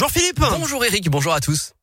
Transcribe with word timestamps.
Bonjour 0.00 0.12
Philippe. 0.12 0.40
Bonjour 0.40 0.82
Eric, 0.82 1.10
bonjour 1.10 1.34
à 1.34 1.40
tous. 1.40 1.74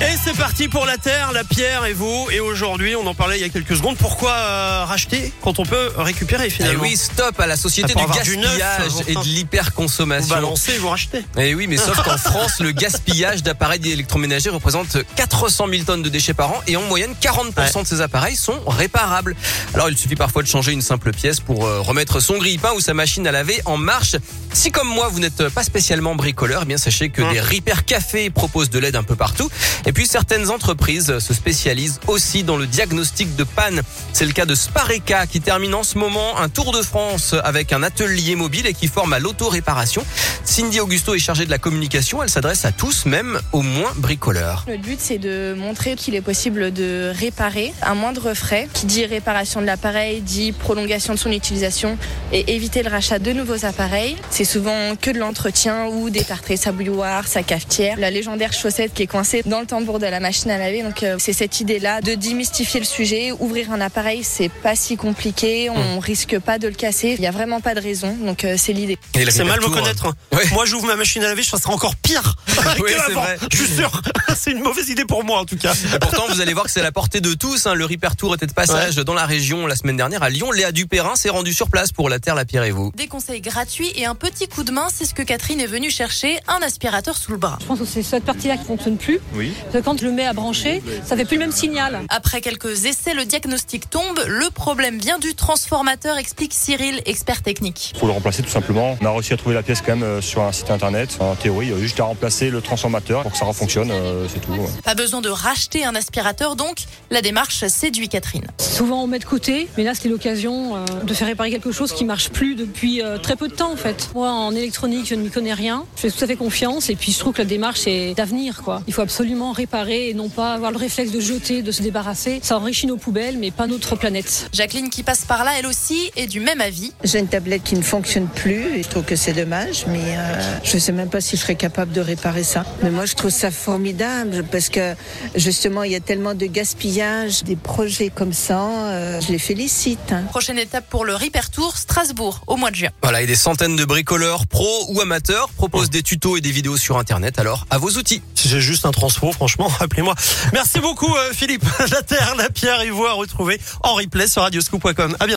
Et 0.00 0.16
c'est 0.24 0.34
parti 0.36 0.66
pour 0.68 0.86
la 0.86 0.96
terre, 0.96 1.30
la 1.32 1.44
pierre 1.44 1.84
et 1.84 1.92
vous. 1.92 2.28
Et 2.32 2.40
aujourd'hui, 2.40 2.96
on 2.96 3.06
en 3.06 3.14
parlait 3.14 3.36
il 3.38 3.42
y 3.42 3.44
a 3.44 3.50
quelques 3.50 3.76
secondes. 3.76 3.98
Pourquoi 3.98 4.32
euh, 4.32 4.84
racheter 4.86 5.30
quand 5.42 5.58
on 5.58 5.64
peut 5.64 5.90
récupérer 5.96 6.46
Et 6.46 6.50
finalement 6.50 6.82
oui, 6.82 6.96
stop 6.96 7.38
à 7.38 7.46
la 7.46 7.56
société 7.56 7.92
du 7.94 8.02
avoir 8.02 8.22
du 8.22 8.38
neuf, 8.38 8.58
gaspillage 8.58 9.04
et 9.08 9.14
de 9.14 9.18
Vous 9.18 9.24
l'hyperconsommation. 9.24 10.34
balancez, 10.34 10.78
vous 10.78 10.88
rachetez. 10.88 11.22
Et 11.36 11.54
oui, 11.54 11.66
mais 11.66 11.76
sauf 11.76 12.00
qu'en 12.02 12.16
France, 12.30 12.60
le 12.60 12.72
gaspillage 12.72 13.42
d'appareils 13.42 13.92
électroménagers 13.92 14.48
représente 14.48 14.96
400 15.16 15.66
000 15.70 15.84
tonnes 15.84 16.02
de 16.02 16.08
déchets 16.08 16.34
par 16.34 16.50
an 16.50 16.62
et 16.66 16.76
en 16.76 16.82
moyenne, 16.82 17.14
40% 17.20 17.82
de 17.82 17.86
ces 17.86 18.00
appareils 18.00 18.36
sont 18.36 18.58
réparables. 18.66 19.36
Alors, 19.74 19.90
il 19.90 19.98
suffit 19.98 20.16
parfois 20.16 20.42
de 20.42 20.48
changer 20.48 20.72
une 20.72 20.82
simple 20.82 21.12
pièce 21.12 21.40
pour 21.40 21.66
euh, 21.66 21.80
remettre 21.80 22.20
son 22.20 22.38
grille-pain 22.38 22.72
ou 22.74 22.80
sa 22.80 22.94
machine 22.94 23.26
à 23.26 23.32
laver 23.32 23.60
en 23.66 23.76
marche. 23.76 24.16
Si 24.52 24.70
comme 24.72 24.88
moi, 24.88 25.08
vous 25.08 25.20
n'êtes 25.20 25.48
pas 25.48 25.62
spécialement 25.62 26.14
bricoleur, 26.16 26.62
eh 26.62 26.66
bien 26.66 26.76
sachez 26.76 27.08
que 27.08 27.22
Hum. 27.22 27.32
des 27.32 27.40
Repair 27.40 27.84
Café 27.84 28.30
proposent 28.30 28.70
de 28.70 28.78
l'aide 28.78 28.96
un 28.96 29.02
peu 29.02 29.14
partout. 29.16 29.48
Et 29.86 29.92
puis, 29.92 30.06
certaines 30.06 30.50
entreprises 30.50 31.18
se 31.18 31.34
spécialisent 31.34 32.00
aussi 32.08 32.42
dans 32.42 32.56
le 32.56 32.66
diagnostic 32.66 33.36
de 33.36 33.44
panne. 33.44 33.82
C'est 34.12 34.26
le 34.26 34.32
cas 34.32 34.46
de 34.46 34.54
Spareka 34.54 35.26
qui 35.26 35.40
termine 35.40 35.74
en 35.74 35.82
ce 35.82 35.98
moment 35.98 36.38
un 36.38 36.48
tour 36.48 36.72
de 36.72 36.82
France 36.82 37.34
avec 37.44 37.72
un 37.72 37.82
atelier 37.82 38.34
mobile 38.34 38.66
et 38.66 38.74
qui 38.74 38.88
forme 38.88 39.12
à 39.12 39.18
l'auto-réparation. 39.18 40.04
Cindy 40.50 40.80
Augusto 40.80 41.14
est 41.14 41.20
chargée 41.20 41.46
de 41.46 41.50
la 41.50 41.58
communication. 41.58 42.24
Elle 42.24 42.28
s'adresse 42.28 42.64
à 42.64 42.72
tous, 42.72 43.06
même 43.06 43.38
aux 43.52 43.62
moins 43.62 43.92
bricoleurs. 43.94 44.64
Le 44.66 44.78
but, 44.78 44.98
c'est 45.00 45.18
de 45.18 45.54
montrer 45.56 45.94
qu'il 45.94 46.16
est 46.16 46.20
possible 46.20 46.72
de 46.72 47.12
réparer 47.16 47.72
à 47.82 47.94
moindre 47.94 48.34
frais. 48.34 48.68
Qui 48.74 48.86
dit 48.86 49.06
réparation 49.06 49.60
de 49.60 49.66
l'appareil 49.66 50.22
dit 50.22 50.50
prolongation 50.50 51.14
de 51.14 51.20
son 51.20 51.30
utilisation 51.30 51.96
et 52.32 52.52
éviter 52.52 52.82
le 52.82 52.90
rachat 52.90 53.20
de 53.20 53.32
nouveaux 53.32 53.64
appareils. 53.64 54.16
C'est 54.30 54.44
souvent 54.44 54.96
que 55.00 55.12
de 55.12 55.20
l'entretien 55.20 55.86
ou 55.86 56.10
détartrer 56.10 56.56
sa 56.56 56.72
bouilloire, 56.72 57.28
sa 57.28 57.44
cafetière, 57.44 57.96
la 57.96 58.10
légendaire 58.10 58.52
chaussette 58.52 58.92
qui 58.92 59.04
est 59.04 59.06
coincée 59.06 59.44
dans 59.46 59.60
le 59.60 59.66
tambour 59.66 60.00
de 60.00 60.06
la 60.06 60.18
machine 60.18 60.50
à 60.50 60.58
laver. 60.58 60.82
Donc 60.82 61.04
euh, 61.04 61.14
c'est 61.20 61.32
cette 61.32 61.60
idée-là 61.60 62.00
de 62.00 62.16
démystifier 62.16 62.80
le 62.80 62.86
sujet. 62.86 63.30
Ouvrir 63.38 63.70
un 63.70 63.80
appareil, 63.80 64.24
c'est 64.24 64.48
pas 64.48 64.74
si 64.74 64.96
compliqué. 64.96 65.70
On 65.70 66.00
risque 66.00 66.40
pas 66.40 66.58
de 66.58 66.66
le 66.66 66.74
casser. 66.74 67.14
Il 67.16 67.22
y 67.22 67.28
a 67.28 67.30
vraiment 67.30 67.60
pas 67.60 67.76
de 67.76 67.80
raison. 67.80 68.16
Donc 68.20 68.44
euh, 68.44 68.56
c'est 68.58 68.72
l'idée. 68.72 68.98
C'est 69.14 69.44
mal 69.44 69.60
me 69.60 69.66
Tour, 69.66 69.74
connaître. 69.74 70.06
hein. 70.06 70.14
Ouais. 70.32 70.39
Moi, 70.52 70.64
j'ouvre 70.66 70.86
ma 70.86 70.96
machine 70.96 71.22
à 71.22 71.28
laver, 71.28 71.42
ça 71.42 71.58
sera 71.58 71.72
encore 71.72 71.96
pire 71.96 72.36
Oui, 72.80 72.92
que 72.92 73.10
avant. 73.10 73.22
vrai. 73.22 73.38
Je 73.50 73.56
suis 73.56 73.74
sûr. 73.76 73.90
c'est 74.36 74.50
une 74.52 74.62
mauvaise 74.62 74.88
idée 74.88 75.04
pour 75.04 75.24
moi 75.24 75.38
en 75.40 75.44
tout 75.44 75.56
cas. 75.56 75.72
Et 75.94 75.98
pourtant, 75.98 76.24
vous 76.28 76.40
allez 76.40 76.52
voir 76.52 76.64
que 76.66 76.70
c'est 76.70 76.80
à 76.80 76.84
la 76.84 76.92
portée 76.92 77.20
de 77.20 77.34
tous. 77.34 77.66
hein. 77.66 77.74
Le 77.74 77.84
Repair 77.84 78.16
Tour 78.16 78.34
était 78.34 78.46
de 78.46 78.52
passage 78.52 78.96
dans 78.96 79.14
la 79.14 79.26
région 79.26 79.66
la 79.66 79.76
semaine 79.76 79.96
dernière 79.96 80.22
à 80.22 80.30
Lyon. 80.30 80.50
Léa 80.50 80.72
Dupérin 80.72 81.16
s'est 81.16 81.30
rendue 81.30 81.52
sur 81.54 81.68
place 81.68 81.92
pour 81.92 82.08
la 82.08 82.18
Terre, 82.18 82.34
la 82.34 82.44
Pierre 82.44 82.64
et 82.64 82.70
vous. 82.70 82.92
Des 82.96 83.06
conseils 83.06 83.40
gratuits 83.40 83.92
et 83.96 84.06
un 84.06 84.14
petit 84.14 84.48
coup 84.48 84.62
de 84.64 84.72
main, 84.72 84.88
c'est 84.94 85.04
ce 85.04 85.14
que 85.14 85.22
Catherine 85.22 85.60
est 85.60 85.66
venue 85.66 85.90
chercher, 85.90 86.38
un 86.48 86.60
aspirateur 86.62 87.16
sous 87.16 87.32
le 87.32 87.38
bras. 87.38 87.58
Je 87.60 87.66
pense 87.66 87.78
que 87.78 87.84
c'est 87.84 88.02
cette 88.02 88.24
partie-là 88.24 88.56
qui 88.56 88.64
fonctionne 88.64 88.96
plus. 88.96 89.20
Oui. 89.34 89.52
Parce 89.64 89.76
que 89.76 89.84
quand 89.84 89.98
je 90.00 90.04
le 90.06 90.12
mets 90.12 90.26
à 90.26 90.32
brancher, 90.32 90.82
ça 91.06 91.16
fait 91.16 91.24
plus 91.24 91.36
le 91.36 91.40
même 91.40 91.52
signal. 91.52 92.00
Après 92.08 92.40
quelques 92.40 92.84
essais, 92.86 93.14
le 93.14 93.24
diagnostic 93.24 93.88
tombe. 93.90 94.20
Le 94.26 94.50
problème 94.50 94.98
vient 94.98 95.18
du 95.18 95.34
transformateur, 95.34 96.18
explique 96.18 96.52
Cyril, 96.54 97.00
expert 97.06 97.42
technique. 97.42 97.94
faut 97.98 98.06
le 98.06 98.12
remplacer 98.12 98.42
tout 98.42 98.50
simplement. 98.50 98.96
On 99.00 99.06
a 99.06 99.10
réussi 99.12 99.32
à 99.32 99.36
trouver 99.36 99.54
la 99.54 99.62
pièce 99.62 99.80
quand 99.80 99.92
même 99.96 100.02
euh, 100.02 100.20
sur 100.30 100.42
un 100.42 100.52
site 100.52 100.70
internet. 100.70 101.16
En 101.18 101.34
théorie, 101.34 101.66
il 101.66 101.72
y 101.72 101.74
a 101.74 101.78
juste 101.78 101.98
à 101.98 102.04
remplacer 102.04 102.50
le 102.50 102.60
transformateur 102.60 103.22
pour 103.22 103.32
que 103.32 103.36
ça 103.36 103.46
refonctionne, 103.46 103.90
euh, 103.90 104.26
c'est 104.32 104.40
tout. 104.40 104.52
Pas 104.84 104.94
besoin 104.94 105.20
de 105.20 105.28
racheter 105.28 105.84
un 105.84 105.96
aspirateur, 105.96 106.54
donc 106.54 106.84
la 107.10 107.20
démarche 107.20 107.66
séduit 107.66 108.08
Catherine. 108.08 108.46
Souvent 108.58 109.02
on 109.02 109.06
met 109.08 109.18
de 109.18 109.24
côté, 109.24 109.68
mais 109.76 109.82
là 109.82 109.94
c'était 109.94 110.08
l'occasion 110.08 110.76
euh, 110.76 110.84
de 111.04 111.14
faire 111.14 111.26
réparer 111.26 111.50
quelque 111.50 111.72
chose 111.72 111.92
qui 111.92 112.04
marche 112.04 112.30
plus 112.30 112.54
depuis 112.54 113.02
euh, 113.02 113.18
très 113.18 113.34
peu 113.34 113.48
de 113.48 113.54
temps 113.54 113.72
en 113.72 113.76
fait. 113.76 114.10
Moi 114.14 114.30
en 114.30 114.54
électronique 114.54 115.06
je 115.08 115.16
ne 115.16 115.22
m'y 115.22 115.30
connais 115.30 115.52
rien, 115.52 115.84
je 115.96 116.02
fais 116.02 116.10
tout 116.10 116.22
à 116.22 116.26
fait 116.28 116.36
confiance 116.36 116.90
et 116.90 116.94
puis 116.94 117.10
je 117.10 117.18
trouve 117.18 117.32
que 117.32 117.42
la 117.42 117.48
démarche 117.48 117.88
est 117.88 118.14
d'avenir 118.14 118.62
quoi. 118.62 118.82
Il 118.86 118.94
faut 118.94 119.02
absolument 119.02 119.50
réparer 119.50 120.10
et 120.10 120.14
non 120.14 120.28
pas 120.28 120.54
avoir 120.54 120.70
le 120.70 120.78
réflexe 120.78 121.10
de 121.10 121.18
jeter, 121.20 121.62
de 121.62 121.72
se 121.72 121.82
débarrasser. 121.82 122.38
Ça 122.42 122.56
enrichit 122.56 122.86
nos 122.86 122.96
poubelles 122.96 123.36
mais 123.36 123.50
pas 123.50 123.66
notre 123.66 123.96
planète. 123.96 124.48
Jacqueline, 124.52 124.90
qui 124.90 125.02
passe 125.02 125.24
par 125.24 125.42
là, 125.42 125.52
elle 125.58 125.66
aussi, 125.66 126.12
est 126.16 126.26
du 126.26 126.38
même 126.38 126.60
avis. 126.60 126.92
J'ai 127.02 127.18
une 127.18 127.26
tablette 127.26 127.64
qui 127.64 127.74
ne 127.74 127.82
fonctionne 127.82 128.28
plus 128.28 128.76
et 128.76 128.82
je 128.82 128.88
trouve 128.88 129.04
que 129.04 129.16
c'est 129.16 129.32
dommage, 129.32 129.84
mais 129.88 130.09
euh, 130.16 130.58
je 130.64 130.74
ne 130.74 130.80
sais 130.80 130.92
même 130.92 131.08
pas 131.08 131.20
si 131.20 131.36
je 131.36 131.42
serais 131.42 131.54
capable 131.54 131.92
de 131.92 132.00
réparer 132.00 132.44
ça. 132.44 132.64
Mais 132.82 132.90
moi, 132.90 133.06
je 133.06 133.14
trouve 133.14 133.30
ça 133.30 133.50
formidable 133.50 134.44
parce 134.50 134.68
que 134.68 134.94
justement, 135.34 135.82
il 135.82 135.92
y 135.92 135.96
a 135.96 136.00
tellement 136.00 136.34
de 136.34 136.46
gaspillage, 136.46 137.42
des 137.44 137.56
projets 137.56 138.10
comme 138.10 138.32
ça. 138.32 138.60
euh, 138.60 139.20
je 139.20 139.32
les 139.32 139.38
félicite. 139.38 140.12
hein. 140.12 140.22
Prochaine 140.30 140.58
étape 140.58 140.88
pour 140.88 141.04
le 141.04 141.14
Repair 141.14 141.50
Tour, 141.50 141.76
Strasbourg, 141.76 142.40
au 142.46 142.56
mois 142.56 142.70
de 142.70 142.76
juin. 142.76 142.90
Voilà, 143.02 143.22
et 143.22 143.26
des 143.26 143.34
centaines 143.36 143.76
de 143.76 143.84
bricoleurs, 143.84 144.46
pros 144.46 144.86
ou 144.88 145.00
amateurs, 145.00 145.48
proposent 145.50 145.90
des 145.90 146.02
tutos 146.02 146.36
et 146.36 146.40
des 146.40 146.50
vidéos 146.50 146.76
sur 146.76 146.98
Internet. 146.98 147.38
Alors, 147.38 147.66
à 147.70 147.78
vos 147.78 147.90
outils. 147.90 148.22
Si 148.34 148.48
j'ai 148.48 148.60
juste 148.60 148.86
un 148.86 148.90
transfo, 148.92 149.32
franchement, 149.32 149.70
appelez-moi. 149.80 150.14
Merci 150.52 150.80
beaucoup 150.80 151.14
euh, 151.14 151.32
Philippe. 151.32 151.64
La 151.90 152.02
terre, 152.02 152.34
la 152.36 152.48
pierre 152.50 152.80
et 152.82 152.90
vous 152.90 153.04
à 153.04 153.12
retrouver 153.12 153.60
en 153.82 153.94
replay 153.94 154.26
sur 154.28 154.42
radioscoop.com. 154.42 155.16
À 155.18 155.26
bientôt. 155.26 155.28